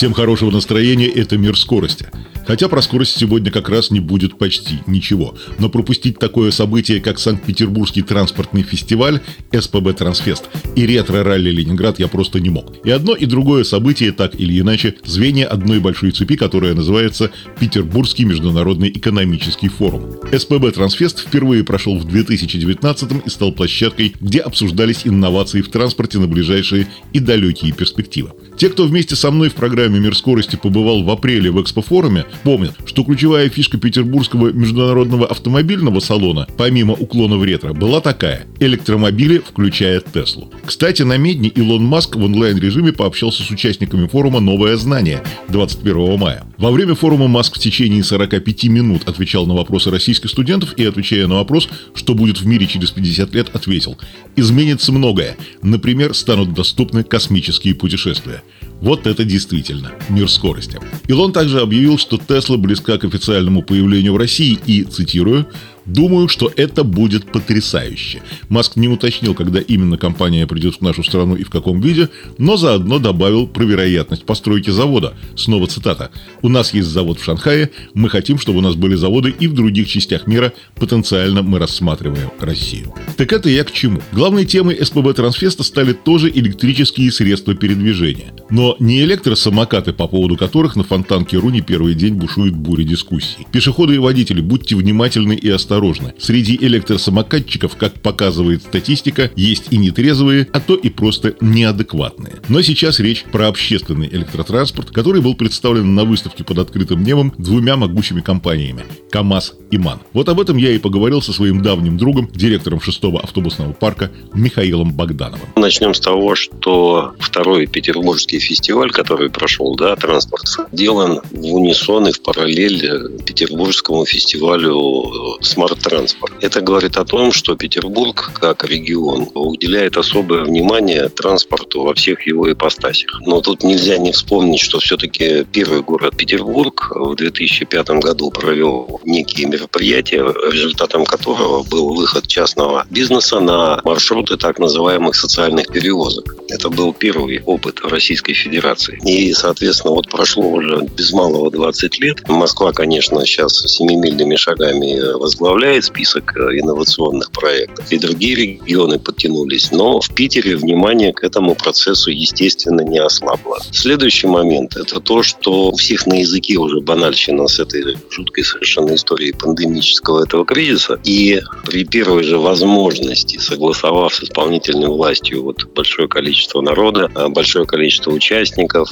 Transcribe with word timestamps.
Всем 0.00 0.14
хорошего 0.14 0.50
настроения, 0.50 1.08
это 1.08 1.36
«Мир 1.36 1.58
скорости». 1.58 2.06
Хотя 2.46 2.68
про 2.68 2.80
скорость 2.80 3.18
сегодня 3.18 3.50
как 3.50 3.68
раз 3.68 3.90
не 3.90 4.00
будет 4.00 4.38
почти 4.38 4.78
ничего. 4.86 5.36
Но 5.58 5.68
пропустить 5.68 6.18
такое 6.18 6.50
событие, 6.52 7.00
как 7.00 7.18
Санкт-Петербургский 7.18 8.00
транспортный 8.00 8.62
фестиваль 8.62 9.20
СПБ 9.52 9.92
Трансфест 9.92 10.44
и 10.74 10.86
ретро-ралли 10.86 11.50
Ленинград 11.50 11.98
я 11.98 12.08
просто 12.08 12.40
не 12.40 12.48
мог. 12.48 12.74
И 12.82 12.90
одно 12.90 13.14
и 13.14 13.26
другое 13.26 13.62
событие, 13.62 14.12
так 14.12 14.34
или 14.34 14.58
иначе, 14.58 14.94
звенья 15.04 15.46
одной 15.46 15.80
большой 15.80 16.12
цепи, 16.12 16.36
которая 16.36 16.74
называется 16.74 17.30
Петербургский 17.58 18.24
международный 18.24 18.88
экономический 18.88 19.68
форум. 19.68 20.14
СПБ 20.32 20.72
Трансфест 20.72 21.20
впервые 21.20 21.62
прошел 21.62 21.98
в 21.98 22.04
2019 22.06 23.26
и 23.26 23.30
стал 23.30 23.52
площадкой, 23.52 24.14
где 24.18 24.40
обсуждались 24.40 25.02
инновации 25.04 25.60
в 25.60 25.68
транспорте 25.68 26.18
на 26.18 26.26
ближайшие 26.26 26.88
и 27.12 27.20
далекие 27.20 27.72
перспективы. 27.72 28.30
Те, 28.56 28.68
кто 28.68 28.84
вместе 28.84 29.16
со 29.16 29.30
мной 29.30 29.50
в 29.50 29.54
программе 29.54 29.89
«Мир 29.98 30.16
скорости» 30.16 30.56
побывал 30.56 31.02
в 31.02 31.10
апреле 31.10 31.50
в 31.50 31.60
экспофоруме, 31.60 32.24
помнят, 32.44 32.76
что 32.86 33.04
ключевая 33.04 33.48
фишка 33.48 33.78
Петербургского 33.78 34.52
международного 34.52 35.26
автомобильного 35.26 36.00
салона, 36.00 36.46
помимо 36.56 36.94
уклона 36.94 37.36
в 37.36 37.44
ретро, 37.44 37.72
была 37.72 38.00
такая– 38.00 38.46
электромобили, 38.60 39.38
включая 39.38 40.00
Теслу. 40.00 40.52
Кстати, 40.64 41.02
на 41.02 41.16
Медне 41.16 41.48
Илон 41.48 41.84
Маск 41.84 42.16
в 42.16 42.22
онлайн-режиме 42.22 42.92
пообщался 42.92 43.42
с 43.42 43.50
участниками 43.50 44.06
форума 44.06 44.40
«Новое 44.40 44.76
знание» 44.76 45.22
21 45.48 46.18
мая. 46.18 46.44
Во 46.58 46.70
время 46.70 46.94
форума 46.94 47.26
Маск 47.26 47.56
в 47.56 47.58
течение 47.58 48.04
45 48.04 48.64
минут 48.64 49.08
отвечал 49.08 49.46
на 49.46 49.54
вопросы 49.54 49.90
российских 49.90 50.30
студентов 50.30 50.74
и, 50.76 50.84
отвечая 50.84 51.26
на 51.26 51.36
вопрос, 51.36 51.68
что 51.94 52.14
будет 52.14 52.40
в 52.40 52.46
мире 52.46 52.66
через 52.66 52.90
50 52.90 53.34
лет, 53.34 53.50
ответил– 53.54 53.98
изменится 54.36 54.92
многое. 54.92 55.36
Например, 55.62 56.14
станут 56.14 56.54
доступны 56.54 57.04
космические 57.04 57.74
путешествия. 57.74 58.42
Вот 58.80 59.06
это 59.06 59.24
действительно 59.24 59.79
мир 60.08 60.30
скорости. 60.30 60.78
Илон 61.06 61.32
также 61.32 61.60
объявил, 61.60 61.98
что 61.98 62.18
Тесла 62.18 62.56
близка 62.56 62.98
к 62.98 63.04
официальному 63.04 63.62
появлению 63.62 64.14
в 64.14 64.16
России 64.16 64.58
и, 64.66 64.84
цитирую, 64.84 65.46
Думаю, 65.92 66.28
что 66.28 66.52
это 66.54 66.84
будет 66.84 67.32
потрясающе. 67.32 68.22
Маск 68.48 68.76
не 68.76 68.86
уточнил, 68.86 69.34
когда 69.34 69.58
именно 69.58 69.98
компания 69.98 70.46
придет 70.46 70.76
в 70.76 70.82
нашу 70.82 71.02
страну 71.02 71.34
и 71.34 71.42
в 71.42 71.50
каком 71.50 71.80
виде, 71.80 72.08
но 72.38 72.56
заодно 72.56 73.00
добавил 73.00 73.48
про 73.48 73.64
вероятность 73.64 74.24
постройки 74.24 74.70
завода. 74.70 75.14
Снова 75.34 75.66
цитата. 75.66 76.10
«У 76.42 76.48
нас 76.48 76.72
есть 76.74 76.88
завод 76.88 77.18
в 77.18 77.24
Шанхае, 77.24 77.70
мы 77.92 78.08
хотим, 78.08 78.38
чтобы 78.38 78.58
у 78.58 78.62
нас 78.62 78.76
были 78.76 78.94
заводы 78.94 79.34
и 79.36 79.48
в 79.48 79.54
других 79.54 79.88
частях 79.88 80.28
мира, 80.28 80.52
потенциально 80.76 81.42
мы 81.42 81.58
рассматриваем 81.58 82.30
Россию». 82.38 82.94
Так 83.16 83.32
это 83.32 83.48
я 83.48 83.64
к 83.64 83.72
чему? 83.72 84.00
Главной 84.12 84.46
темой 84.46 84.78
СПБ 84.80 85.12
Трансфеста 85.14 85.64
стали 85.64 85.92
тоже 85.92 86.30
электрические 86.32 87.10
средства 87.10 87.54
передвижения. 87.54 88.32
Но 88.48 88.76
не 88.78 89.02
электросамокаты, 89.02 89.92
по 89.92 90.06
поводу 90.06 90.36
которых 90.36 90.76
на 90.76 90.84
фонтанке 90.84 91.36
Руни 91.36 91.62
первый 91.62 91.94
день 91.94 92.14
бушует 92.14 92.54
буря 92.54 92.84
дискуссий. 92.84 93.46
Пешеходы 93.50 93.96
и 93.96 93.98
водители, 93.98 94.40
будьте 94.40 94.76
внимательны 94.76 95.32
и 95.32 95.48
осторожны 95.48 95.79
осторожны. 95.80 96.14
Среди 96.18 96.56
электросамокатчиков, 96.56 97.76
как 97.76 97.94
показывает 97.94 98.62
статистика, 98.62 99.30
есть 99.36 99.64
и 99.70 99.78
нетрезвые, 99.78 100.46
а 100.52 100.60
то 100.60 100.74
и 100.74 100.90
просто 100.90 101.34
неадекватные. 101.40 102.34
Но 102.48 102.62
сейчас 102.62 103.00
речь 103.00 103.24
про 103.24 103.48
общественный 103.48 104.08
электротранспорт, 104.08 104.90
который 104.90 105.22
был 105.22 105.34
представлен 105.34 105.94
на 105.94 106.04
выставке 106.04 106.44
под 106.44 106.58
открытым 106.58 107.02
небом 107.02 107.32
двумя 107.38 107.76
могучими 107.76 108.20
компаниями– 108.20 108.84
КАМАЗ 109.10 109.54
и 109.70 109.78
МАН. 109.78 110.00
Вот 110.12 110.28
об 110.28 110.40
этом 110.40 110.56
я 110.56 110.70
и 110.72 110.78
поговорил 110.78 111.22
со 111.22 111.32
своим 111.32 111.62
давним 111.62 111.96
другом, 111.96 112.28
директором 112.32 112.80
шестого 112.80 113.20
автобусного 113.20 113.72
парка 113.72 114.10
Михаилом 114.34 114.92
Богдановым. 114.92 115.48
Начнем 115.56 115.94
с 115.94 116.00
того, 116.00 116.34
что 116.34 117.14
второй 117.18 117.66
петербургский 117.66 118.38
фестиваль, 118.38 118.90
который 118.90 119.30
прошел, 119.30 119.74
да, 119.76 119.96
транспорт, 119.96 120.44
делан 120.72 121.20
в 121.30 121.54
унисон 121.54 122.08
и 122.08 122.12
в 122.12 122.22
параллель 122.22 123.18
петербургскому 123.24 124.04
фестивалю 124.04 125.38
с 125.40 125.56
смарт-транспорт. 125.60 126.32
Это 126.40 126.60
говорит 126.62 126.96
о 126.96 127.04
том, 127.04 127.32
что 127.32 127.54
Петербург, 127.54 128.30
как 128.34 128.64
регион, 128.64 129.28
уделяет 129.34 129.96
особое 129.96 130.44
внимание 130.44 131.08
транспорту 131.08 131.82
во 131.82 131.94
всех 131.94 132.26
его 132.26 132.50
ипостасях. 132.50 133.20
Но 133.26 133.40
тут 133.42 133.62
нельзя 133.62 133.98
не 133.98 134.12
вспомнить, 134.12 134.60
что 134.60 134.78
все-таки 134.78 135.44
первый 135.52 135.82
город 135.82 136.16
Петербург 136.16 136.92
в 136.94 137.14
2005 137.14 137.90
году 138.02 138.30
провел 138.30 139.00
некие 139.04 139.48
мероприятия, 139.48 140.24
результатом 140.50 141.04
которого 141.04 141.62
был 141.62 141.94
выход 141.94 142.26
частного 142.26 142.86
бизнеса 142.90 143.40
на 143.40 143.80
маршруты 143.84 144.36
так 144.38 144.58
называемых 144.58 145.14
социальных 145.14 145.68
перевозок. 145.68 146.36
Это 146.48 146.70
был 146.70 146.94
первый 146.94 147.42
опыт 147.44 147.80
в 147.80 147.88
Российской 147.88 148.32
Федерации. 148.32 148.98
И, 149.04 149.32
соответственно, 149.34 149.94
вот 149.94 150.08
прошло 150.08 150.48
уже 150.48 150.86
без 150.96 151.12
малого 151.12 151.50
20 151.50 152.00
лет. 152.00 152.28
Москва, 152.28 152.72
конечно, 152.72 153.24
сейчас 153.26 153.52
семимильными 153.66 154.36
шагами 154.36 155.12
возглавляет 155.18 155.49
возглавляет 155.50 155.84
список 155.84 156.36
э, 156.36 156.60
инновационных 156.60 157.32
проектов. 157.32 157.90
И 157.90 157.98
другие 157.98 158.36
регионы 158.36 158.98
подтянулись. 158.98 159.72
Но 159.72 160.00
в 160.00 160.14
Питере 160.14 160.56
внимание 160.56 161.12
к 161.12 161.24
этому 161.24 161.54
процессу, 161.54 162.10
естественно, 162.10 162.82
не 162.82 162.98
ослабло. 162.98 163.58
Следующий 163.72 164.28
момент– 164.28 164.76
это 164.76 165.00
то, 165.00 165.22
что 165.22 165.70
у 165.70 165.76
всех 165.76 166.06
на 166.06 166.20
языке 166.20 166.56
уже 166.56 166.80
банальщина 166.80 167.48
с 167.48 167.58
этой 167.58 167.96
жуткой 168.10 168.44
совершенно 168.44 168.94
историей 168.94 169.32
пандемического 169.32 170.24
этого 170.24 170.44
кризиса. 170.44 171.00
И 171.04 171.40
при 171.66 171.84
первой 171.84 172.22
же 172.22 172.38
возможности, 172.38 173.38
согласовав 173.38 174.14
с 174.14 174.22
исполнительной 174.22 174.88
властью 174.88 175.42
вот 175.42 175.64
большое 175.74 176.08
количество 176.08 176.60
народа, 176.60 177.10
а 177.14 177.28
большое 177.28 177.66
количество 177.66 178.12
участников, 178.12 178.88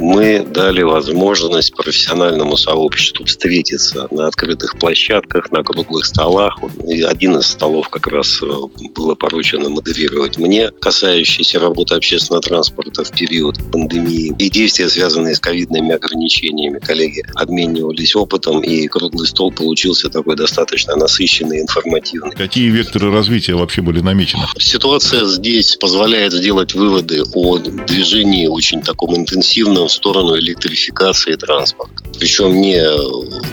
мы 0.00 0.44
дали 0.44 0.82
возможность 0.82 1.74
профессиональному 1.74 2.56
сообществу 2.56 3.24
встретиться 3.24 4.08
на 4.10 4.26
открытых 4.26 4.78
площадках, 4.78 5.50
на 5.52 5.62
круглых 5.68 6.06
столах. 6.06 6.58
И 6.86 7.02
один 7.02 7.36
из 7.36 7.46
столов 7.46 7.88
как 7.90 8.06
раз 8.06 8.40
э, 8.42 8.46
было 8.94 9.14
поручено 9.14 9.68
модерировать 9.68 10.38
мне, 10.38 10.70
касающийся 10.70 11.60
работы 11.60 11.94
общественного 11.94 12.42
транспорта 12.42 13.04
в 13.04 13.10
период 13.10 13.56
пандемии 13.70 14.34
и 14.38 14.50
действия, 14.50 14.88
связанные 14.88 15.34
с 15.34 15.40
ковидными 15.40 15.94
ограничениями. 15.94 16.78
Коллеги 16.78 17.22
обменивались 17.34 18.16
опытом, 18.16 18.62
и 18.62 18.86
круглый 18.88 19.26
стол 19.26 19.52
получился 19.52 20.08
такой 20.08 20.36
достаточно 20.36 20.96
насыщенный, 20.96 21.60
информативный. 21.60 22.34
Какие 22.34 22.70
векторы 22.70 23.12
развития 23.12 23.54
вообще 23.54 23.82
были 23.82 24.00
намечены? 24.00 24.44
Ситуация 24.58 25.26
здесь 25.26 25.76
позволяет 25.76 26.32
сделать 26.32 26.74
выводы 26.74 27.22
о 27.34 27.58
движении 27.58 28.46
очень 28.46 28.80
таком 28.80 29.16
интенсивном 29.16 29.88
в 29.88 29.92
сторону 29.92 30.38
электрификации 30.38 31.34
транспорта. 31.34 32.07
Причем 32.18 32.60
не 32.60 32.82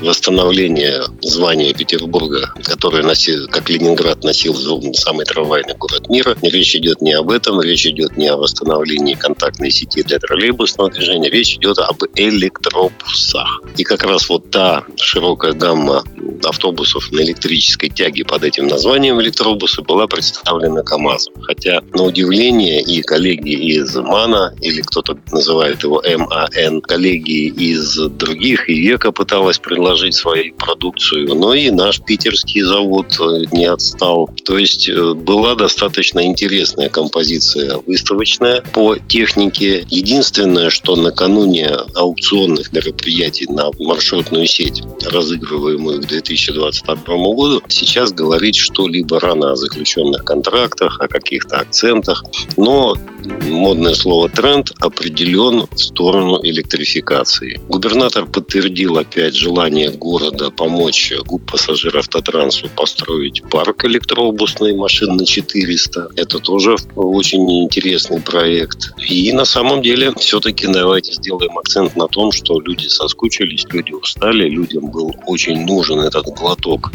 восстановление 0.02 1.04
звания 1.22 1.74
Петербурга 1.74 2.54
который 2.64 3.04
носил, 3.04 3.48
как 3.48 3.70
Ленинград 3.70 4.24
носил 4.24 4.56
самый 4.94 5.26
трамвайный 5.26 5.76
город 5.76 6.10
мира. 6.10 6.36
Речь 6.42 6.76
идет 6.76 7.02
не 7.02 7.14
об 7.14 7.30
этом, 7.30 7.62
речь 7.62 7.86
идет 7.86 8.18
не 8.18 8.28
о 8.28 8.38
восстановлении 8.38 9.14
контактной 9.14 9.72
сети 9.72 10.04
для 10.04 10.20
троллейбусного 10.20 10.92
движения, 10.92 11.30
речь 11.30 11.56
идет 11.56 11.80
об 11.80 12.04
электробусах. 12.16 13.62
И 13.78 13.84
как 13.84 14.04
раз 14.04 14.30
вот 14.30 14.50
та 14.52 14.84
широкая 14.98 15.54
гамма 15.54 16.04
автобусов 16.44 17.12
на 17.12 17.22
электрической 17.22 17.90
тяге 17.90 18.24
под 18.24 18.44
этим 18.44 18.68
названием 18.68 19.20
электробусы 19.22 19.82
была 19.82 20.08
представлена 20.08 20.84
КАМАЗом. 20.84 21.34
Хотя, 21.42 21.82
на 21.94 22.04
удивление, 22.04 22.82
и 22.82 23.02
коллеги 23.02 23.52
из 23.52 23.96
МАНа, 23.96 24.56
или 24.62 24.82
кто-то 24.82 25.18
называет 25.32 25.84
его 25.84 26.04
МАН, 26.06 26.82
коллеги 26.82 27.48
из 27.48 27.96
других, 27.96 28.55
и 28.70 28.76
ВЕКа 28.76 29.12
пыталась 29.12 29.60
предложить 29.60 30.16
свою 30.16 30.54
продукцию, 30.56 31.36
но 31.36 31.54
и 31.54 31.70
наш 31.70 32.02
питерский 32.02 32.62
завод 32.62 33.18
э, 33.20 33.46
не 33.52 33.66
отстал. 33.66 34.30
То 34.46 34.58
есть 34.58 34.90
э, 34.90 35.14
была 35.14 35.56
достаточно 35.56 36.26
интересная 36.26 36.90
композиция 36.90 37.78
выставочная 37.86 38.62
по 38.74 38.98
технике. 38.98 39.86
Единственное, 39.90 40.70
что 40.70 40.96
накануне 40.96 41.70
аукционных 41.96 42.72
мероприятий 42.74 43.48
на 43.50 43.70
маршрутную 43.80 44.48
сеть, 44.48 44.84
разыгрываемую 45.06 46.02
к 46.02 46.08
2022 46.08 47.16
году, 47.18 47.62
сейчас 47.68 48.12
говорить 48.12 48.56
что-либо 48.56 49.20
рано 49.20 49.52
о 49.52 49.56
заключенных 49.56 50.24
контрактах, 50.24 51.00
о 51.00 51.08
каких-то 51.08 51.58
акцентах. 51.58 52.24
Но 52.58 52.96
модное 53.44 53.94
слово 53.94 54.30
«тренд» 54.30 54.72
определен 54.80 55.66
в 55.72 55.78
сторону 55.78 56.40
электрификации. 56.44 57.60
Губернатор 57.68 58.26
подтвердил 58.46 58.98
опять 58.98 59.36
желание 59.36 59.90
города 59.90 60.52
помочь 60.52 61.12
ГУП 61.26 61.52
пассажир 61.52 61.98
автотрансу 61.98 62.70
построить 62.76 63.42
парк 63.50 63.86
электробусной 63.86 64.76
машин 64.76 65.16
на 65.16 65.26
400. 65.26 66.10
Это 66.16 66.40
тоже 66.40 66.76
очень 66.96 67.64
интересный 67.64 68.22
проект. 68.22 68.94
И 69.10 69.32
на 69.32 69.46
самом 69.46 69.82
деле 69.82 70.14
все-таки 70.18 70.68
давайте 70.68 71.14
сделаем 71.14 71.58
акцент 71.58 71.96
на 71.96 72.08
том, 72.08 72.32
что 72.32 72.60
люди 72.60 72.88
соскучились, 72.88 73.66
люди 73.72 73.94
устали, 73.94 74.48
людям 74.48 74.92
был 74.92 75.16
очень 75.26 75.66
нужен 75.66 76.00
этот 76.00 76.26
глоток 76.28 76.92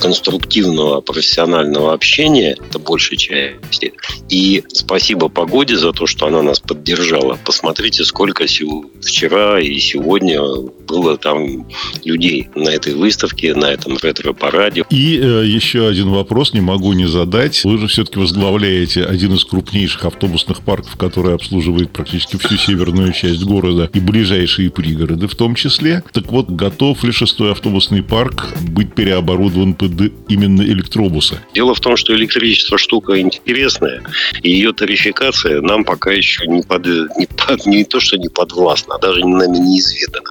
конструктивного 0.00 1.00
профессионального 1.00 1.92
общения, 1.92 2.52
это 2.52 2.78
большей 2.78 3.16
части. 3.16 3.92
И 4.28 4.64
спасибо 4.72 5.28
погоде 5.28 5.76
за 5.76 5.92
то, 5.92 6.06
что 6.06 6.26
она 6.26 6.42
нас 6.42 6.60
поддержала. 6.60 7.38
Посмотрите, 7.44 8.04
сколько 8.04 8.46
вчера 8.46 9.60
и 9.60 9.78
сегодня 9.78 10.40
было 10.90 11.16
там 11.16 11.66
людей 12.04 12.48
на 12.54 12.70
этой 12.70 12.94
выставке, 12.94 13.54
на 13.54 13.66
этом 13.66 13.96
ретро-параде. 13.96 14.84
И 14.90 15.18
э, 15.18 15.44
еще 15.46 15.86
один 15.86 16.10
вопрос 16.10 16.52
не 16.52 16.60
могу 16.60 16.92
не 16.92 17.06
задать. 17.06 17.64
Вы 17.64 17.78
же 17.78 17.86
все-таки 17.86 18.18
возглавляете 18.18 19.04
один 19.04 19.34
из 19.34 19.44
крупнейших 19.44 20.04
автобусных 20.04 20.62
парков, 20.62 20.96
который 20.96 21.34
обслуживает 21.34 21.90
практически 21.90 22.36
всю 22.36 22.56
северную 22.56 23.12
часть 23.12 23.44
города 23.44 23.88
и 23.94 24.00
ближайшие 24.00 24.70
пригороды 24.70 25.28
в 25.28 25.34
том 25.34 25.54
числе. 25.54 26.02
Так 26.12 26.26
вот, 26.32 26.50
готов 26.50 27.02
ли 27.04 27.12
шестой 27.12 27.52
автобусный 27.52 28.02
парк 28.02 28.48
быть 28.60 28.94
переоборудован 28.94 29.74
под 29.74 29.92
именно 30.28 30.62
электробусы? 30.62 31.40
Дело 31.54 31.74
в 31.74 31.80
том, 31.80 31.96
что 31.96 32.14
электричество 32.14 32.78
штука 32.78 33.20
интересная, 33.20 34.02
и 34.42 34.50
ее 34.50 34.72
тарификация 34.72 35.60
нам 35.60 35.84
пока 35.84 36.10
еще 36.10 36.46
не, 36.46 36.62
под, 36.62 36.86
не, 36.86 37.26
под, 37.26 37.66
не 37.66 37.84
то, 37.84 38.00
что 38.00 38.16
не 38.16 38.28
подвластна, 38.28 38.96
а 38.96 38.98
даже 38.98 39.20
нами 39.24 39.58
неизведана. 39.58 40.30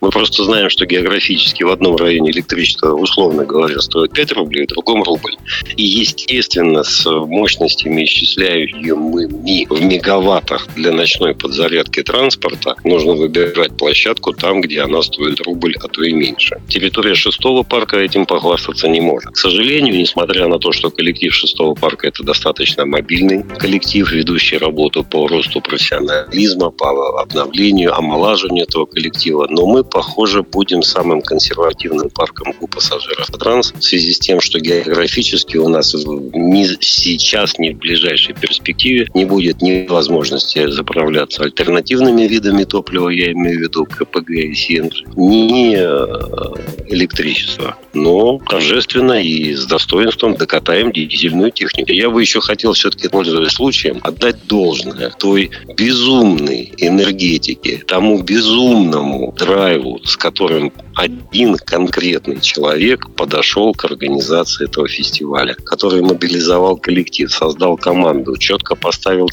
Мы 0.00 0.10
просто 0.10 0.44
знаем, 0.44 0.70
что 0.70 0.86
географически 0.86 1.64
в 1.64 1.70
одном 1.70 1.96
районе 1.96 2.30
электричество, 2.30 2.92
условно 2.92 3.44
говоря, 3.44 3.80
стоит 3.80 4.12
5 4.12 4.32
рублей, 4.32 4.64
в 4.64 4.68
другом 4.68 5.02
рубль. 5.02 5.34
И, 5.76 5.82
естественно, 5.82 6.84
с 6.84 7.04
мощностями, 7.10 8.04
исчисляемыми 8.04 9.66
в 9.68 9.82
мегаваттах 9.82 10.68
для 10.76 10.92
ночной 10.92 11.34
подзарядки 11.34 12.02
транспорта, 12.02 12.76
нужно 12.84 13.14
выбирать 13.14 13.76
площадку 13.76 14.32
там, 14.32 14.60
где 14.60 14.82
она 14.82 15.02
стоит 15.02 15.40
рубль, 15.40 15.74
а 15.82 15.88
то 15.88 16.02
и 16.02 16.12
меньше. 16.12 16.60
Территория 16.68 17.14
шестого 17.14 17.64
парка 17.64 17.98
этим 17.98 18.24
похвастаться 18.24 18.88
не 18.88 19.00
может. 19.00 19.32
К 19.32 19.36
сожалению, 19.36 19.96
несмотря 19.96 20.46
на 20.46 20.58
то, 20.58 20.70
что 20.72 20.90
коллектив 20.90 21.34
шестого 21.34 21.74
парка 21.74 22.06
это 22.06 22.22
достаточно 22.22 22.86
мобильный 22.86 23.42
коллектив, 23.42 24.10
ведущий 24.12 24.58
работу 24.58 25.02
по 25.02 25.26
росту 25.26 25.60
профессионализма, 25.60 26.70
по 26.70 27.20
обновлению, 27.20 27.94
омолаживанию 27.94 28.64
этого 28.64 28.86
коллектива, 28.86 29.46
но 29.50 29.66
мы 29.66 29.84
похоже, 29.88 30.42
будем 30.42 30.82
самым 30.82 31.22
консервативным 31.22 32.10
парком 32.10 32.54
у 32.60 32.66
пассажиров 32.66 33.26
транс 33.38 33.72
в 33.72 33.82
связи 33.82 34.12
с 34.12 34.18
тем, 34.18 34.40
что 34.40 34.58
географически 34.58 35.56
у 35.56 35.68
нас 35.68 35.94
ни 35.94 36.64
сейчас, 36.80 37.58
ни 37.58 37.70
в 37.70 37.78
ближайшей 37.78 38.34
перспективе 38.34 39.08
не 39.14 39.24
будет 39.24 39.62
ни 39.62 39.86
возможности 39.86 40.68
заправляться 40.70 41.42
альтернативными 41.42 42.22
видами 42.22 42.64
топлива, 42.64 43.08
я 43.08 43.32
имею 43.32 43.58
в 43.58 43.62
виду 43.62 43.84
КПГ 43.86 44.30
и 44.30 44.54
СНЖ, 44.88 45.04
ни 45.16 45.76
э, 45.76 46.84
электричества. 46.88 47.76
Но 48.02 48.38
торжественно 48.38 49.20
и 49.22 49.54
с 49.54 49.66
достоинством 49.66 50.36
докатаем 50.36 50.92
дизельную 50.92 51.50
технику. 51.50 51.92
Я 51.92 52.10
бы 52.10 52.20
еще 52.20 52.40
хотел 52.40 52.72
все-таки, 52.72 53.08
пользуясь 53.08 53.52
случаем, 53.52 53.98
отдать 54.02 54.46
должное 54.46 55.10
той 55.10 55.50
безумной 55.76 56.72
энергетике, 56.76 57.82
тому 57.86 58.22
безумному 58.22 59.32
драйву, 59.32 60.00
с 60.04 60.16
которым 60.16 60.72
один 60.98 61.54
конкретный 61.56 62.40
человек 62.40 63.08
подошел 63.14 63.72
к 63.72 63.84
организации 63.84 64.64
этого 64.64 64.88
фестиваля, 64.88 65.54
который 65.54 66.02
мобилизовал 66.02 66.76
коллектив, 66.76 67.32
создал 67.32 67.76
команду, 67.76 68.36
четко 68.36 68.74
поставил 68.74 69.28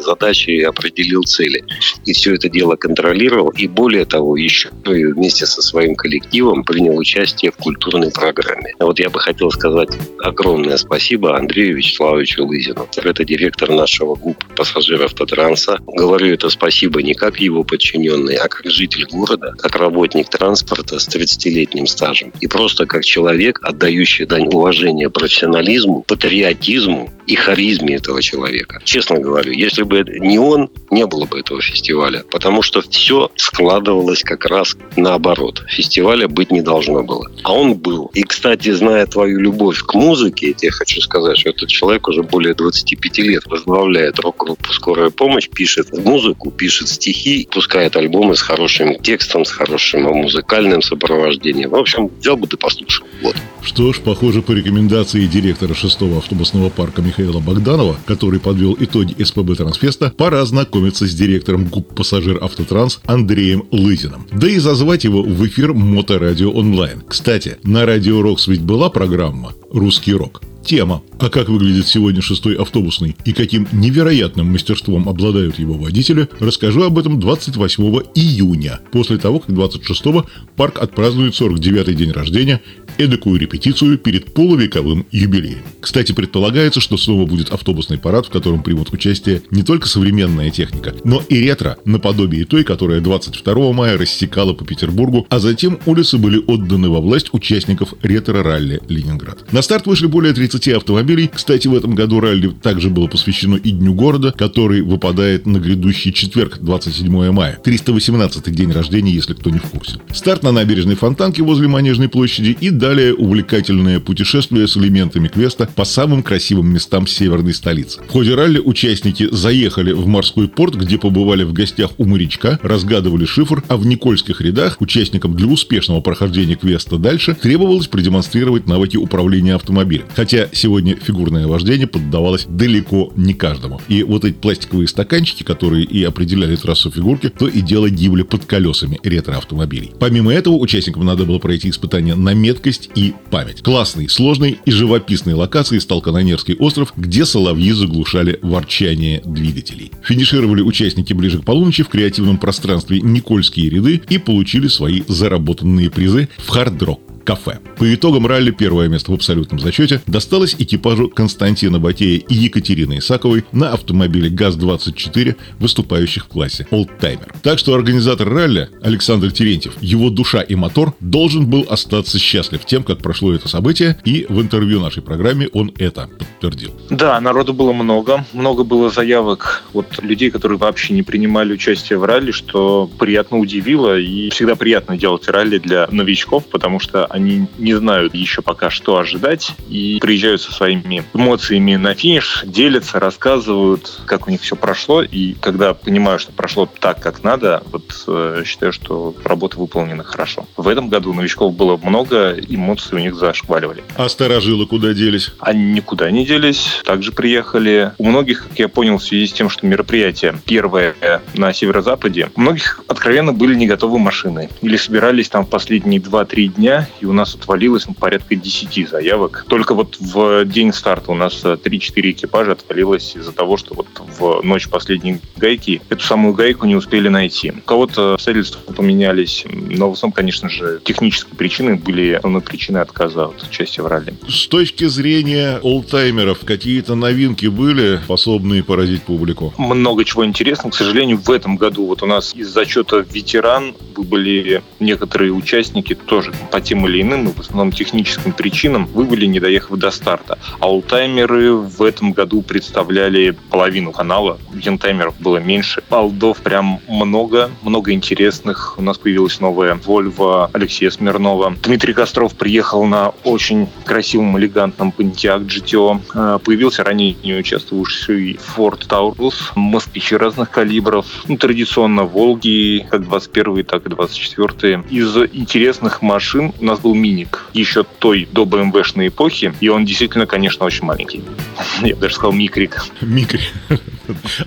задачи 0.00 0.50
и 0.50 0.62
определил 0.62 1.24
цели. 1.24 1.64
И 2.04 2.12
все 2.12 2.36
это 2.36 2.48
дело 2.48 2.76
контролировал. 2.76 3.48
И 3.50 3.66
более 3.66 4.04
того, 4.04 4.36
еще 4.36 4.68
и 4.86 5.04
вместе 5.04 5.46
со 5.46 5.62
своим 5.62 5.96
коллективом 5.96 6.62
принял 6.62 6.96
участие 6.96 7.50
в 7.50 7.56
культурной 7.56 8.12
программе. 8.12 8.72
Вот 8.78 9.00
я 9.00 9.10
бы 9.10 9.18
хотел 9.18 9.50
сказать 9.50 9.90
огромное 10.20 10.76
спасибо 10.76 11.36
Андрею 11.36 11.76
Вячеславовичу 11.76 12.46
Лызину. 12.46 12.86
Это 12.96 13.24
директор 13.24 13.70
нашего 13.70 14.14
ГУП 14.14 14.44
пассажиров 14.54 15.14
Татранса. 15.14 15.80
Говорю 15.88 16.34
это 16.34 16.50
спасибо 16.50 17.02
не 17.02 17.14
как 17.14 17.40
его 17.40 17.64
подчиненный, 17.64 18.36
а 18.36 18.46
как 18.46 18.70
житель 18.70 19.06
города, 19.06 19.54
как 19.58 19.74
работник 19.74 20.28
транспорта 20.28 20.99
с 21.00 21.08
30-летним 21.08 21.86
стажем. 21.86 22.32
И 22.40 22.46
просто 22.46 22.86
как 22.86 23.04
человек, 23.04 23.60
отдающий 23.62 24.26
дань 24.26 24.48
уважения 24.48 25.10
профессионализму, 25.10 26.02
патриотизму 26.02 27.10
и 27.30 27.36
харизме 27.36 27.94
этого 27.94 28.20
человека. 28.20 28.80
Честно 28.84 29.20
говорю, 29.20 29.52
если 29.52 29.84
бы 29.84 30.04
не 30.18 30.40
он, 30.40 30.68
не 30.90 31.06
было 31.06 31.26
бы 31.26 31.38
этого 31.38 31.62
фестиваля. 31.62 32.24
Потому 32.28 32.60
что 32.60 32.82
все 32.82 33.30
складывалось 33.36 34.24
как 34.24 34.46
раз 34.46 34.76
наоборот. 34.96 35.62
Фестиваля 35.68 36.26
быть 36.26 36.50
не 36.50 36.60
должно 36.60 37.04
было. 37.04 37.30
А 37.44 37.52
он 37.52 37.74
был. 37.74 38.10
И, 38.14 38.24
кстати, 38.24 38.72
зная 38.72 39.06
твою 39.06 39.38
любовь 39.38 39.80
к 39.80 39.94
музыке, 39.94 40.48
я 40.48 40.54
тебе 40.54 40.72
хочу 40.72 41.00
сказать, 41.00 41.38
что 41.38 41.50
этот 41.50 41.68
человек 41.68 42.08
уже 42.08 42.24
более 42.24 42.54
25 42.54 43.18
лет 43.18 43.46
возглавляет 43.46 44.18
рок-группу 44.18 44.72
«Скорая 44.72 45.10
помощь», 45.10 45.48
пишет 45.48 45.96
музыку, 45.96 46.50
пишет 46.50 46.88
стихи, 46.88 47.48
пускает 47.48 47.94
альбомы 47.94 48.34
с 48.34 48.42
хорошим 48.42 48.98
текстом, 48.98 49.44
с 49.44 49.52
хорошим 49.52 50.02
музыкальным 50.02 50.82
сопровождением. 50.82 51.70
В 51.70 51.76
общем, 51.76 52.10
взял 52.18 52.36
бы 52.36 52.48
ты 52.48 52.56
послушал. 52.56 53.06
Вот. 53.22 53.36
Что 53.62 53.92
ж, 53.92 54.00
похоже, 54.00 54.42
по 54.42 54.50
рекомендации 54.50 55.26
директора 55.26 55.74
шестого 55.74 56.18
автобусного 56.18 56.70
парка 56.70 57.02
Михаила 57.02 57.19
Богданова, 57.40 57.96
который 58.06 58.40
подвел 58.40 58.76
итоги 58.78 59.22
СПБ 59.22 59.56
Трансфеста, 59.56 60.12
пора 60.16 60.44
знакомиться 60.44 61.06
с 61.06 61.14
директором 61.14 61.66
ГУП 61.66 61.94
«Пассажир 61.94 62.42
Автотранс» 62.42 63.00
Андреем 63.06 63.64
Лызиным. 63.70 64.26
Да 64.32 64.48
и 64.48 64.58
зазвать 64.58 65.04
его 65.04 65.22
в 65.22 65.46
эфир 65.46 65.74
Моторадио 65.74 66.50
онлайн. 66.50 67.02
Кстати, 67.06 67.58
на 67.62 67.86
Радио 67.86 68.22
Рокс 68.22 68.46
ведь 68.48 68.62
была 68.62 68.90
программа 68.90 69.52
«Русский 69.70 70.12
рок». 70.12 70.42
Тема 70.64 71.02
«А 71.18 71.30
как 71.30 71.48
выглядит 71.48 71.86
сегодня 71.86 72.20
шестой 72.20 72.54
автобусный 72.54 73.16
и 73.24 73.32
каким 73.32 73.66
невероятным 73.72 74.46
мастерством 74.46 75.08
обладают 75.08 75.58
его 75.58 75.74
водители» 75.74 76.28
расскажу 76.38 76.82
об 76.82 76.98
этом 76.98 77.18
28 77.18 77.84
июня, 78.14 78.80
после 78.92 79.16
того, 79.16 79.40
как 79.40 79.50
26-го 79.50 80.26
парк 80.56 80.78
отпразднует 80.78 81.34
49-й 81.34 81.94
день 81.94 82.12
рождения, 82.12 82.60
эдакую 82.98 83.38
репетицию 83.38 83.98
перед 83.98 84.34
полувековым 84.34 85.06
юбилеем. 85.10 85.62
Кстати, 85.80 86.12
предполагается, 86.12 86.80
что 86.80 86.96
снова 86.96 87.26
будет 87.26 87.50
автобусный 87.50 87.98
парад, 87.98 88.26
в 88.26 88.30
котором 88.30 88.62
примут 88.62 88.92
участие 88.92 89.42
не 89.50 89.62
только 89.62 89.88
современная 89.88 90.50
техника, 90.50 90.94
но 91.04 91.22
и 91.28 91.40
ретро, 91.40 91.78
наподобие 91.84 92.44
той, 92.44 92.64
которая 92.64 93.00
22 93.00 93.72
мая 93.72 93.96
рассекала 93.96 94.52
по 94.52 94.64
Петербургу, 94.64 95.26
а 95.30 95.38
затем 95.38 95.78
улицы 95.86 96.18
были 96.18 96.42
отданы 96.46 96.90
во 96.90 97.00
власть 97.00 97.32
участников 97.32 97.94
ретро-ралли 98.02 98.80
Ленинград. 98.88 99.44
На 99.60 99.62
старт 99.62 99.86
вышли 99.86 100.06
более 100.06 100.32
30 100.32 100.60
30 100.60 100.74
автомобилей. 100.74 101.30
Кстати, 101.32 101.68
в 101.68 101.74
этом 101.74 101.94
году 101.94 102.20
ралли 102.20 102.48
также 102.48 102.90
было 102.90 103.06
посвящено 103.08 103.56
и 103.56 103.70
Дню 103.70 103.94
города, 103.94 104.32
который 104.32 104.82
выпадает 104.82 105.46
на 105.46 105.58
грядущий 105.58 106.12
четверг, 106.12 106.58
27 106.60 107.30
мая. 107.30 107.58
318 107.62 108.50
день 108.52 108.72
рождения, 108.72 109.12
если 109.12 109.34
кто 109.34 109.50
не 109.50 109.58
в 109.58 109.64
курсе. 109.64 109.98
Старт 110.12 110.42
на 110.42 110.52
набережной 110.52 110.96
Фонтанки 110.96 111.40
возле 111.40 111.68
Манежной 111.68 112.08
площади 112.08 112.56
и 112.60 112.70
далее 112.70 113.14
увлекательное 113.14 114.00
путешествие 114.00 114.66
с 114.66 114.76
элементами 114.76 115.28
квеста 115.28 115.68
по 115.74 115.84
самым 115.84 116.22
красивым 116.22 116.72
местам 116.72 117.06
северной 117.06 117.54
столицы. 117.54 118.00
В 118.00 118.10
ходе 118.10 118.34
ралли 118.34 118.58
участники 118.58 119.28
заехали 119.30 119.92
в 119.92 120.06
морской 120.06 120.48
порт, 120.48 120.74
где 120.74 120.98
побывали 120.98 121.44
в 121.44 121.52
гостях 121.52 121.90
у 121.98 122.04
морячка, 122.04 122.58
разгадывали 122.62 123.24
шифр, 123.24 123.62
а 123.68 123.76
в 123.76 123.86
Никольских 123.86 124.40
рядах 124.40 124.80
участникам 124.80 125.36
для 125.36 125.46
успешного 125.46 126.00
прохождения 126.00 126.56
квеста 126.56 126.96
дальше 126.96 127.34
требовалось 127.34 127.86
продемонстрировать 127.86 128.66
навыки 128.66 128.96
управления 128.96 129.49
автомобилем. 129.54 130.06
Хотя 130.14 130.40
Хотя 130.40 130.48
сегодня 130.52 130.94
фигурное 130.94 131.48
вождение 131.48 131.88
поддавалось 131.88 132.46
далеко 132.48 133.12
не 133.16 133.34
каждому. 133.34 133.80
И 133.88 134.04
вот 134.04 134.24
эти 134.24 134.34
пластиковые 134.34 134.86
стаканчики, 134.86 135.42
которые 135.42 135.84
и 135.84 136.04
определяли 136.04 136.54
трассу 136.54 136.90
фигурки, 136.90 137.28
то 137.30 137.48
и 137.48 137.60
дело 137.60 137.90
гибли 137.90 138.22
под 138.22 138.44
колесами 138.44 139.00
ретро-автомобилей. 139.02 139.92
Помимо 139.98 140.32
этого, 140.32 140.54
участникам 140.54 141.04
надо 141.04 141.24
было 141.24 141.40
пройти 141.40 141.68
испытания 141.68 142.14
на 142.14 142.32
меткость 142.32 142.90
и 142.94 143.12
память. 143.30 143.60
Классной, 143.62 144.08
сложной 144.08 144.60
и 144.64 144.70
живописной 144.70 145.34
локации 145.34 145.78
стал 145.78 146.00
Канонерский 146.00 146.54
остров, 146.54 146.92
где 146.96 147.24
соловьи 147.24 147.72
заглушали 147.72 148.38
ворчание 148.40 149.20
двигателей. 149.24 149.90
Финишировали 150.04 150.62
участники 150.62 151.12
ближе 151.12 151.40
к 151.40 151.44
полуночи 151.44 151.82
в 151.82 151.88
креативном 151.88 152.38
пространстве 152.38 153.00
Никольские 153.00 153.68
ряды 153.68 154.00
и 154.08 154.18
получили 154.18 154.68
свои 154.68 155.02
заработанные 155.08 155.90
призы 155.90 156.28
в 156.38 156.48
хард-рок 156.50 157.09
кафе. 157.30 157.60
По 157.78 157.94
итогам 157.94 158.26
ралли 158.26 158.50
первое 158.50 158.88
место 158.88 159.12
в 159.12 159.14
абсолютном 159.14 159.60
зачете 159.60 160.02
досталось 160.08 160.56
экипажу 160.58 161.08
Константина 161.08 161.78
Батея 161.78 162.18
и 162.18 162.34
Екатерины 162.34 162.98
Исаковой 162.98 163.44
на 163.52 163.72
автомобиле 163.72 164.28
ГАЗ-24, 164.30 165.36
выступающих 165.60 166.24
в 166.24 166.28
классе 166.28 166.66
«Олдтаймер». 166.72 167.32
Так 167.42 167.60
что 167.60 167.72
организатор 167.74 168.28
ралли 168.28 168.68
Александр 168.82 169.30
Терентьев, 169.30 169.74
его 169.80 170.10
душа 170.10 170.40
и 170.40 170.56
мотор 170.56 170.94
должен 170.98 171.46
был 171.46 171.64
остаться 171.70 172.18
счастлив 172.18 172.64
тем, 172.64 172.82
как 172.82 172.98
прошло 172.98 173.32
это 173.32 173.48
событие, 173.48 173.96
и 174.04 174.26
в 174.28 174.40
интервью 174.40 174.80
нашей 174.80 175.02
программе 175.02 175.48
он 175.52 175.72
это 175.78 176.08
подтвердил. 176.18 176.72
Да, 176.90 177.20
народу 177.20 177.54
было 177.54 177.72
много. 177.72 178.24
Много 178.32 178.64
было 178.64 178.90
заявок 178.90 179.62
от 179.72 180.02
людей, 180.02 180.32
которые 180.32 180.58
вообще 180.58 180.94
не 180.94 181.04
принимали 181.04 181.52
участие 181.52 182.00
в 182.00 182.04
ралли, 182.04 182.32
что 182.32 182.90
приятно 182.98 183.38
удивило. 183.38 183.96
И 183.96 184.30
всегда 184.30 184.56
приятно 184.56 184.96
делать 184.96 185.28
ралли 185.28 185.58
для 185.58 185.86
новичков, 185.92 186.46
потому 186.46 186.80
что 186.80 187.06
они 187.06 187.19
не 187.20 187.74
знают 187.74 188.14
еще 188.14 188.42
пока, 188.42 188.70
что 188.70 188.98
ожидать, 188.98 189.52
и 189.68 189.98
приезжают 190.00 190.42
со 190.42 190.52
своими 190.52 191.04
эмоциями 191.14 191.76
на 191.76 191.94
финиш, 191.94 192.42
делятся, 192.46 192.98
рассказывают, 193.00 194.02
как 194.06 194.26
у 194.26 194.30
них 194.30 194.40
все 194.40 194.56
прошло. 194.56 195.02
И 195.02 195.34
когда 195.34 195.74
понимаю, 195.74 196.18
что 196.18 196.32
прошло 196.32 196.68
так, 196.78 197.00
как 197.00 197.22
надо, 197.22 197.62
вот 197.70 198.04
э, 198.06 198.42
считаю, 198.46 198.72
что 198.72 199.14
работа 199.24 199.58
выполнена 199.58 200.04
хорошо. 200.04 200.46
В 200.56 200.68
этом 200.68 200.88
году 200.88 201.12
новичков 201.12 201.54
было 201.54 201.76
много, 201.76 202.36
эмоции 202.48 202.96
у 202.96 202.98
них 202.98 203.14
зашкваливали. 203.14 203.82
А 203.96 204.08
старожилы 204.08 204.66
куда 204.66 204.92
делись? 204.92 205.32
Они 205.40 205.72
никуда 205.72 206.10
не 206.10 206.24
делись, 206.24 206.80
также 206.84 207.12
приехали. 207.12 207.92
У 207.98 208.06
многих, 208.06 208.48
как 208.48 208.58
я 208.58 208.68
понял, 208.68 208.98
в 208.98 209.02
связи 209.02 209.26
с 209.26 209.32
тем, 209.32 209.50
что 209.50 209.66
мероприятие 209.66 210.34
первое 210.44 210.94
на 211.34 211.52
северо-западе, 211.52 212.30
у 212.34 212.40
многих 212.40 212.80
откровенно 212.88 213.32
были 213.32 213.54
не 213.54 213.66
готовы 213.66 213.98
машины. 213.98 214.48
Или 214.62 214.76
собирались 214.76 215.28
там 215.28 215.46
в 215.46 215.48
последние 215.48 216.00
2-3 216.00 216.46
дня, 216.54 216.88
и 217.00 217.06
у 217.06 217.12
нас 217.12 217.34
отвалилось 217.34 217.86
ну, 217.86 217.94
порядка 217.94 218.36
10 218.36 218.88
заявок. 218.88 219.44
Только 219.48 219.74
вот 219.74 219.96
в 219.98 220.44
день 220.44 220.72
старта 220.72 221.12
у 221.12 221.14
нас 221.14 221.42
3-4 221.44 222.10
экипажа 222.10 222.52
отвалилось 222.52 223.16
из-за 223.16 223.32
того, 223.32 223.56
что 223.56 223.74
вот 223.74 223.88
в 224.18 224.42
ночь 224.42 224.68
последней 224.68 225.20
гайки 225.36 225.80
эту 225.88 226.04
самую 226.04 226.34
гайку 226.34 226.66
не 226.66 226.76
успели 226.76 227.08
найти. 227.08 227.50
У 227.50 227.60
кого-то 227.60 228.14
обстоятельства 228.14 228.60
поменялись, 228.72 229.44
но 229.50 229.90
в 229.90 229.92
основном, 229.94 230.12
конечно 230.12 230.48
же, 230.48 230.80
технические 230.84 231.34
причины 231.36 231.76
были 231.76 232.12
основной 232.12 232.42
причиной 232.42 232.82
отказа 232.82 233.26
от 233.26 233.42
участия 233.42 233.82
в 233.82 233.86
ралли. 233.86 234.14
С 234.28 234.46
точки 234.46 234.84
зрения 234.86 235.58
олдтаймеров, 235.62 236.40
какие-то 236.44 236.94
новинки 236.94 237.46
были, 237.46 238.00
способные 238.04 238.62
поразить 238.62 239.02
публику? 239.02 239.54
Много 239.56 240.04
чего 240.04 240.24
интересного. 240.24 240.70
К 240.70 240.74
сожалению, 240.74 241.18
в 241.18 241.30
этом 241.30 241.56
году 241.56 241.86
вот 241.86 242.02
у 242.02 242.06
нас 242.06 242.34
из 242.34 242.48
зачета 242.48 243.04
ветеран 243.10 243.74
были 243.96 244.62
некоторые 244.78 245.32
участники 245.32 245.94
тоже 245.94 246.32
по 246.50 246.60
тем 246.60 246.86
или 246.90 247.02
иным, 247.02 247.32
в 247.32 247.40
основном 247.40 247.72
техническим 247.72 248.32
причинам, 248.32 248.86
выбыли, 248.86 249.26
не 249.26 249.40
доехав 249.40 249.78
до 249.78 249.90
старта. 249.90 250.38
А 250.58 250.68
олдтаймеры 250.68 251.54
в 251.54 251.82
этом 251.82 252.12
году 252.12 252.42
представляли 252.42 253.36
половину 253.50 253.92
канала. 253.92 254.38
Янтаймеров 254.52 255.14
было 255.20 255.38
меньше. 255.38 255.82
Алдов 255.88 256.38
прям 256.38 256.80
много, 256.88 257.50
много 257.62 257.92
интересных. 257.92 258.74
У 258.78 258.82
нас 258.82 258.98
появилась 258.98 259.40
новая 259.40 259.74
Volvo 259.74 260.50
Алексея 260.52 260.90
Смирнова. 260.90 261.54
Дмитрий 261.62 261.94
Костров 261.94 262.34
приехал 262.34 262.84
на 262.84 263.12
очень 263.24 263.68
красивом, 263.84 264.38
элегантном 264.38 264.92
Pontiac 264.96 265.46
GTO. 265.46 266.00
Э, 266.14 266.38
появился 266.42 266.82
ранее 266.84 267.16
не 267.22 267.34
участвовавший 267.34 268.38
Ford 268.56 268.86
Taurus, 268.88 269.52
москвичи 269.54 270.16
разных 270.16 270.50
калибров. 270.50 271.06
Ну, 271.28 271.36
традиционно 271.36 272.04
Волги, 272.04 272.86
как 272.90 273.04
21 273.04 273.64
так 273.64 273.86
и 273.86 273.90
24 273.90 274.84
Из 274.90 275.16
интересных 275.32 276.02
машин 276.02 276.52
у 276.60 276.64
нас 276.64 276.79
был 276.80 276.94
Миник, 276.94 277.46
еще 277.52 277.84
той 277.84 278.28
до 278.30 278.44
BMW-шной 278.44 279.08
эпохи, 279.08 279.54
и 279.60 279.68
он 279.68 279.84
действительно, 279.84 280.26
конечно, 280.26 280.64
очень 280.66 280.84
маленький. 280.84 281.22
Я 281.82 281.96
даже 281.96 282.14
сказал 282.14 282.32
Микрик. 282.32 282.84
Микрик. 283.00 283.42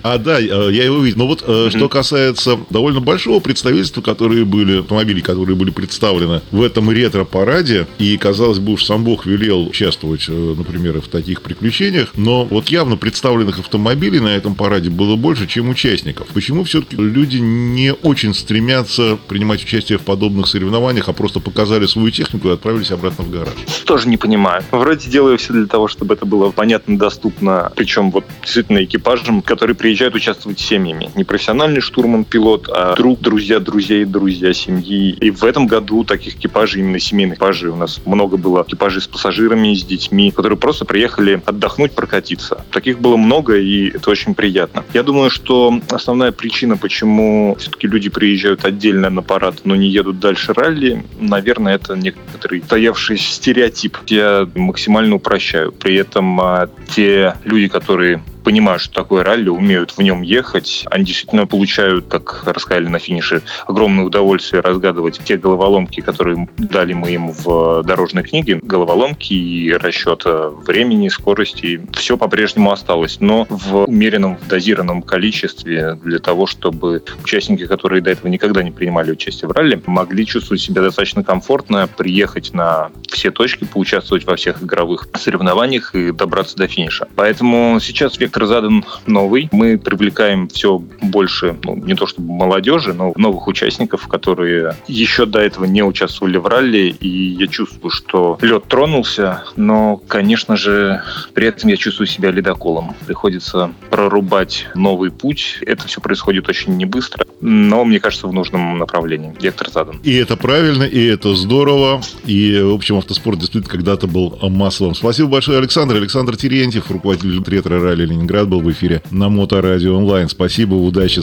А, 0.02 0.18
да, 0.18 0.40
э, 0.40 0.70
я 0.72 0.86
его 0.86 1.00
видел. 1.00 1.20
Но 1.20 1.28
вот 1.28 1.42
mm-hmm. 1.42 1.70
что 1.70 1.90
касается 1.90 2.60
довольно 2.70 3.00
большого 3.00 3.40
представительства, 3.40 4.02
которые 4.02 4.46
были, 4.46 4.80
автомобилей, 4.80 5.22
которые 5.22 5.56
были 5.56 5.72
представлены 5.72 6.42
в 6.52 6.62
этом 6.62 6.90
ретро-параде, 6.90 7.88
и, 8.00 8.18
казалось 8.18 8.60
бы, 8.60 8.74
уж 8.74 8.86
сам 8.86 9.04
Бог 9.04 9.26
велел 9.26 9.68
участвовать, 9.68 10.26
э, 10.28 10.56
например, 10.58 11.02
в 11.02 11.08
таких 11.08 11.42
приключениях, 11.42 12.10
но 12.16 12.46
вот 12.46 12.70
явно 12.70 12.98
представленных 12.98 13.60
автомобилей 13.60 14.20
на 14.20 14.36
этом 14.36 14.56
параде 14.56 14.90
было 14.90 15.16
больше, 15.16 15.48
чем 15.48 15.70
участников. 15.70 16.28
Почему 16.34 16.64
все-таки 16.64 16.96
люди 16.96 17.38
не 17.38 17.94
очень 17.94 18.34
стремятся 18.34 19.18
принимать 19.28 19.64
участие 19.64 19.98
в 19.98 20.02
подобных 20.02 20.48
соревнованиях, 20.48 21.10
а 21.10 21.14
просто 21.14 21.40
показали 21.40 21.86
свою 21.86 22.12
технику 22.12 22.50
и 22.50 22.52
отправились 22.52 22.92
обратно 22.92 23.24
в 23.24 23.32
гараж? 23.32 23.54
Тоже 23.86 24.08
не 24.08 24.18
понимаю. 24.18 24.64
Вроде 24.72 25.10
делаю 25.10 25.38
все 25.38 25.54
для 25.54 25.66
того, 25.66 25.88
чтобы 25.88 26.14
это 26.14 26.26
было 26.26 26.52
понятно, 26.52 26.98
доступно, 26.98 27.72
причем 27.76 28.12
вот 28.12 28.26
действительно 28.42 28.84
экипажам, 28.84 29.42
которые 29.54 29.76
приезжают 29.76 30.16
участвовать 30.16 30.60
семьями. 30.60 31.12
Не 31.14 31.24
профессиональный 31.24 31.80
штурман, 31.80 32.26
пилот, 32.26 32.68
а 32.74 32.96
друг, 32.96 33.22
друзья, 33.22 33.60
друзей, 33.60 34.04
друзья 34.04 34.52
семьи. 34.52 35.12
И 35.12 35.30
в 35.30 35.44
этом 35.44 35.68
году 35.68 36.04
таких 36.04 36.38
экипажей, 36.38 36.82
именно 36.82 36.98
семейных 36.98 37.36
экипажей, 37.36 37.70
у 37.70 37.76
нас 37.76 38.02
много 38.04 38.38
было 38.38 38.66
экипажей 38.68 39.00
с 39.00 39.08
пассажирами, 39.08 39.76
с 39.76 39.84
детьми, 39.84 40.32
которые 40.32 40.58
просто 40.58 40.86
приехали 40.86 41.40
отдохнуть, 41.46 41.92
прокатиться. 41.92 42.66
Таких 42.72 43.00
было 43.00 43.16
много, 43.16 43.56
и 43.56 43.90
это 43.90 44.10
очень 44.10 44.34
приятно. 44.34 44.84
Я 44.92 45.04
думаю, 45.04 45.30
что 45.30 45.80
основная 45.92 46.32
причина, 46.32 46.76
почему 46.76 47.56
все-таки 47.60 47.86
люди 47.86 48.10
приезжают 48.10 48.66
отдельно 48.66 49.12
на 49.12 49.22
парад, 49.22 49.58
но 49.66 49.76
не 49.76 49.88
едут 49.88 50.20
дальше 50.20 50.54
ралли, 50.54 51.06
наверное, 51.20 51.76
это 51.76 51.96
некоторый 51.96 52.64
стоявший 52.64 53.20
стереотип. 53.20 54.00
Я 54.08 54.50
максимально 54.56 55.18
упрощаю. 55.18 55.72
При 55.72 55.96
этом 55.96 56.42
а, 56.42 56.70
те 56.96 57.36
люди, 57.44 57.68
которые 57.68 58.24
понимают, 58.44 58.82
что 58.82 58.94
такое 58.94 59.24
ралли, 59.24 59.50
умеют 59.50 59.92
в 59.92 60.00
нем 60.00 60.22
ехать. 60.22 60.86
Они 60.90 61.06
действительно 61.06 61.48
получают, 61.48 62.08
как 62.08 62.44
рассказали 62.46 62.88
на 62.88 63.00
финише, 63.00 63.42
огромное 63.68 64.06
удовольствие 64.06 64.62
разгадывать 64.62 65.20
те 65.24 65.38
головоломки, 65.38 66.02
которые 66.02 66.48
дали 66.58 66.94
мы 66.94 67.12
им 67.12 67.32
в 67.32 67.84
дорожной 67.84 68.24
книге. 68.24 68.60
Головоломки 68.62 69.34
и 69.34 69.72
расчет 69.74 70.24
времени, 70.26 71.10
скорости. 71.10 71.82
Все 71.94 72.18
по-прежнему 72.18 72.72
осталось, 72.72 73.20
но 73.20 73.46
в 73.50 73.86
умеренном, 73.86 74.38
в 74.38 74.48
дозированном 74.48 75.02
количестве 75.02 75.96
для 76.04 76.20
того, 76.20 76.46
чтобы 76.46 77.04
участники, 77.24 77.66
которые 77.66 78.02
до 78.02 78.12
этого 78.12 78.28
никогда 78.28 78.64
не 78.64 78.72
принимали 78.72 79.12
участие 79.12 79.48
в 79.48 79.52
ралли, 79.52 79.82
могли 79.86 80.26
чувствовать 80.26 80.62
себя 80.62 80.82
достаточно 80.82 81.24
комфортно, 81.24 81.88
приехать 81.88 82.54
на 82.54 82.92
все 83.08 83.32
точки, 83.32 83.66
поучаствовать 83.66 84.26
во 84.26 84.36
всех 84.36 84.62
игровых 84.64 85.08
соревнованиях 85.16 85.96
и 85.96 86.12
добраться 86.12 86.58
до 86.58 86.68
финиша. 86.68 87.08
Поэтому 87.16 87.80
сейчас 87.80 88.18
век 88.18 88.33
спектр 88.34 88.48
задан 88.48 88.84
новый. 89.06 89.48
Мы 89.52 89.78
привлекаем 89.78 90.48
все 90.48 90.82
больше, 91.02 91.56
ну, 91.64 91.76
не 91.76 91.94
то 91.94 92.08
чтобы 92.08 92.34
молодежи, 92.34 92.94
но 92.94 93.14
новых 93.16 93.48
участников, 93.48 94.08
которые 94.08 94.76
еще 94.88 95.28
до 95.28 95.40
этого 95.40 95.66
не 95.66 95.84
участвовали 95.84 96.38
в 96.38 96.48
ралли. 96.48 96.96
И 97.00 97.08
я 97.08 97.46
чувствую, 97.48 97.92
что 97.92 98.40
лед 98.42 98.64
тронулся, 98.68 99.44
но, 99.56 99.98
конечно 100.08 100.58
же, 100.58 101.04
при 101.36 101.48
этом 101.48 101.70
я 101.70 101.78
чувствую 101.78 102.08
себя 102.08 102.32
ледоколом. 102.32 102.96
Приходится 103.06 103.72
прорубать 103.92 104.66
новый 104.74 105.12
путь. 105.12 105.60
Это 105.62 105.88
все 105.88 106.02
происходит 106.02 106.50
очень 106.50 106.76
не 106.76 106.86
быстро, 106.86 107.28
но, 107.40 107.86
мне 107.86 108.00
кажется, 108.00 108.28
в 108.28 108.34
нужном 108.34 108.80
направлении. 108.80 109.36
Вектор 109.40 109.70
задан. 109.70 110.00
И 110.04 110.16
это 110.16 110.38
правильно, 110.38 110.84
и 110.84 111.06
это 111.06 111.36
здорово. 111.36 112.02
И, 112.26 112.60
в 112.60 112.74
общем, 112.74 112.98
автоспорт 112.98 113.38
действительно 113.38 113.72
когда-то 113.72 114.08
был 114.08 114.40
массовым. 114.42 114.96
Спасибо 114.96 115.30
большое, 115.30 115.60
Александр. 115.60 115.98
Александр 115.98 116.36
Терентьев, 116.36 116.90
руководитель 116.90 117.44
ретро-ралли 117.46 118.23
Ленинград 118.24 118.48
был 118.48 118.62
в 118.62 118.72
эфире 118.72 119.02
на 119.12 119.28
Моторадио 119.28 119.98
онлайн. 119.98 120.30
Спасибо, 120.30 120.76
удачи. 120.76 121.22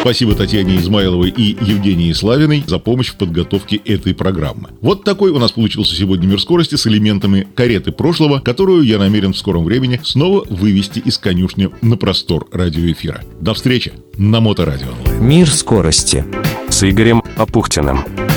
Спасибо 0.00 0.34
Татьяне 0.34 0.76
Измайловой 0.76 1.28
и 1.28 1.58
Евгении 1.60 2.10
Славиной 2.12 2.64
за 2.66 2.78
помощь 2.78 3.08
в 3.08 3.16
подготовке 3.16 3.76
этой 3.76 4.14
программы. 4.14 4.70
Вот 4.80 5.04
такой 5.04 5.30
у 5.30 5.38
нас 5.38 5.52
получился 5.52 5.94
сегодня 5.94 6.26
мир 6.26 6.40
скорости 6.40 6.76
с 6.76 6.86
элементами 6.86 7.46
кареты 7.54 7.92
прошлого, 7.92 8.40
которую 8.40 8.82
я 8.82 8.98
намерен 8.98 9.34
в 9.34 9.38
скором 9.38 9.64
времени 9.64 10.00
снова 10.02 10.46
вывести 10.48 11.00
из 11.00 11.18
конюшни 11.18 11.68
на 11.82 11.98
простор 11.98 12.48
радиоэфира. 12.50 13.22
До 13.40 13.52
встречи 13.52 13.92
на 14.16 14.40
Моторадио. 14.40 14.88
Мир 15.20 15.50
скорости 15.50 16.24
с 16.70 16.82
Игорем 16.88 17.22
Апухтиным. 17.36 18.27